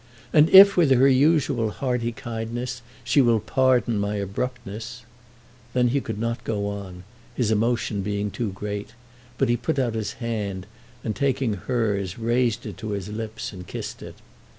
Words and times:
And 0.33 0.49
if, 0.49 0.75
with 0.75 0.89
her 0.89 1.07
usual 1.07 1.69
hearty 1.69 2.11
kindness, 2.11 2.81
she 3.03 3.21
will 3.21 3.39
pardon 3.39 3.99
my 3.99 4.15
abruptness" 4.15 5.03
Then 5.73 5.89
he 5.89 6.01
could 6.01 6.17
not 6.17 6.43
go 6.43 6.65
on, 6.69 7.03
his 7.35 7.51
emotion 7.51 8.01
being 8.01 8.31
too 8.31 8.51
great; 8.51 8.95
but 9.37 9.47
he 9.47 9.55
put 9.55 9.77
out 9.77 9.93
his 9.93 10.13
hand, 10.13 10.65
and 11.03 11.15
taking 11.15 11.53
hers 11.53 12.17
raised 12.17 12.65
it 12.65 12.77
to 12.77 12.93
his 12.93 13.09
lips 13.09 13.53
and 13.53 13.67
kissed 13.67 14.01
it. 14.01 14.15